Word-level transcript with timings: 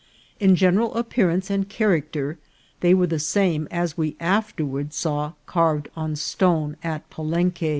In 0.39 0.55
general 0.55 0.95
appearance 0.95 1.51
and 1.51 1.69
character 1.69 2.39
they 2.79 2.95
were 2.95 3.05
the 3.05 3.19
same 3.19 3.67
as 3.69 3.99
we 3.99 4.15
afterward 4.19 4.93
saw 4.95 5.33
carv 5.47 5.85
ed 5.85 5.91
on 5.95 6.15
stone 6.15 6.75
at 6.83 7.07
Palenque. 7.11 7.69